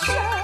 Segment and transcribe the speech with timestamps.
[0.00, 0.41] 啊。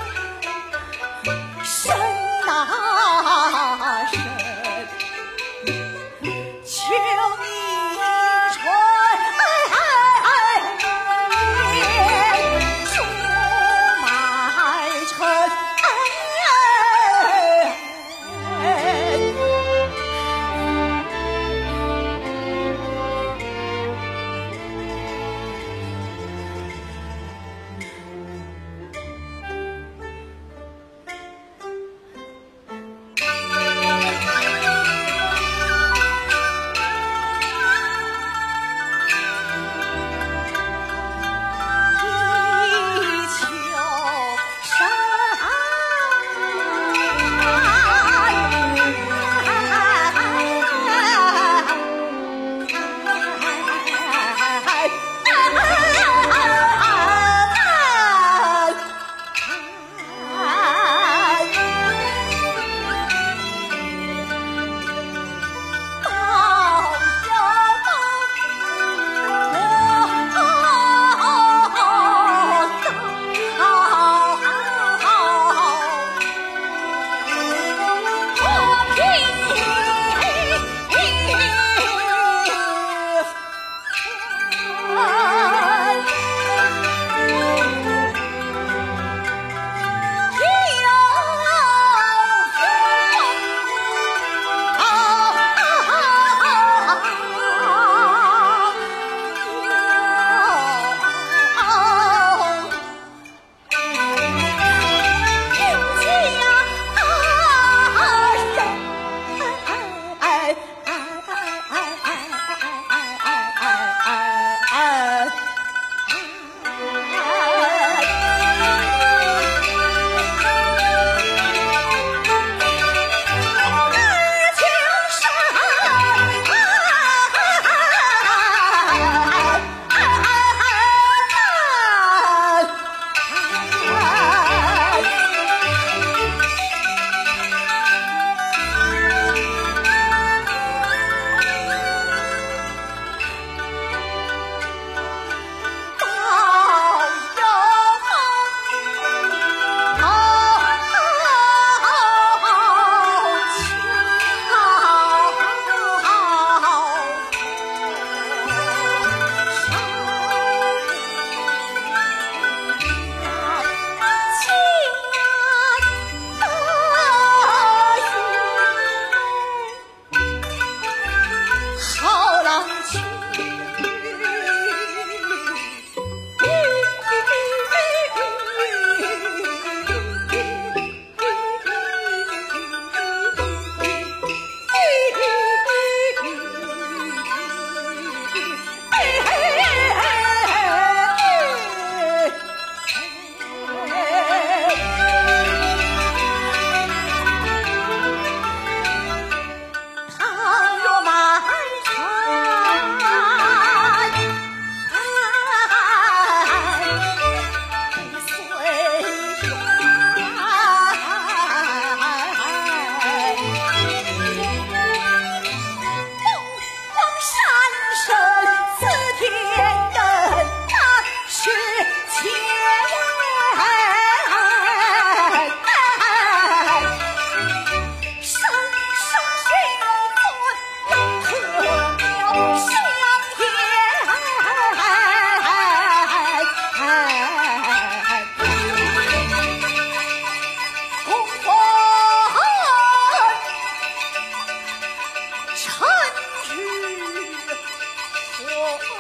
[248.58, 248.97] you.